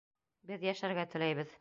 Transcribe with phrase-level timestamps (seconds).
[0.53, 1.49] Беҙ йәшәргә теләйбеҙ.